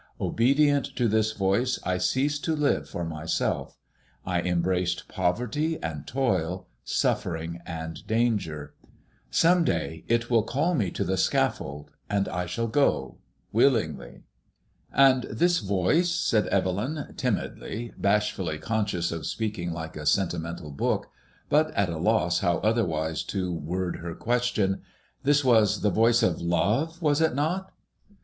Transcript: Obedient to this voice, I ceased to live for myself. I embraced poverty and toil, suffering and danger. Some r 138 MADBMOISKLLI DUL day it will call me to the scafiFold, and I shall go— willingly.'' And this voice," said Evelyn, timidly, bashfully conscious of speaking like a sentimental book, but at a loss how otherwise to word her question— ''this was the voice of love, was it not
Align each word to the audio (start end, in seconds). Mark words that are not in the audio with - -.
Obedient 0.19 0.87
to 0.95 1.07
this 1.07 1.33
voice, 1.33 1.77
I 1.83 1.99
ceased 1.99 2.43
to 2.45 2.55
live 2.55 2.89
for 2.89 3.03
myself. 3.05 3.77
I 4.25 4.41
embraced 4.41 5.07
poverty 5.07 5.77
and 5.79 6.07
toil, 6.07 6.65
suffering 6.83 7.59
and 7.67 8.07
danger. 8.07 8.73
Some 9.29 9.59
r 9.59 9.65
138 9.65 9.85
MADBMOISKLLI 9.85 10.03
DUL 10.07 10.07
day 10.07 10.15
it 10.15 10.31
will 10.31 10.41
call 10.41 10.73
me 10.73 10.89
to 10.89 11.03
the 11.03 11.17
scafiFold, 11.17 11.89
and 12.09 12.27
I 12.29 12.47
shall 12.47 12.65
go— 12.67 13.19
willingly.'' 13.53 14.23
And 14.91 15.25
this 15.25 15.59
voice," 15.59 16.09
said 16.09 16.47
Evelyn, 16.47 17.13
timidly, 17.15 17.93
bashfully 17.95 18.57
conscious 18.57 19.11
of 19.11 19.27
speaking 19.27 19.71
like 19.71 19.95
a 19.95 20.07
sentimental 20.07 20.71
book, 20.71 21.11
but 21.47 21.69
at 21.75 21.89
a 21.89 21.99
loss 21.99 22.39
how 22.39 22.57
otherwise 22.61 23.21
to 23.25 23.53
word 23.53 23.97
her 23.97 24.15
question— 24.15 24.81
''this 25.23 25.43
was 25.43 25.81
the 25.83 25.91
voice 25.91 26.23
of 26.23 26.41
love, 26.41 26.99
was 27.03 27.21
it 27.21 27.35
not 27.35 27.71